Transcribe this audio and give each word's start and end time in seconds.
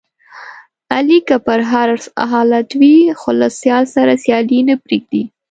علي 0.93 1.19
که 1.27 1.35
په 1.45 1.53
هر 1.71 1.89
حالت 2.31 2.69
وي، 2.79 2.95
خو 3.19 3.29
له 3.39 3.47
سیال 3.59 3.83
سره 3.95 4.11
سیالي 4.23 4.59
نه 4.69 4.75
پرېږدي. 4.83 5.23